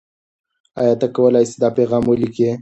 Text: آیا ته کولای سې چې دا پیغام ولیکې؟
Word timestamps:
آیا 0.81 0.93
ته 1.01 1.07
کولای 1.15 1.45
سې 1.49 1.53
چې 1.55 1.57
دا 1.61 1.69
پیغام 1.77 2.03
ولیکې؟ 2.05 2.49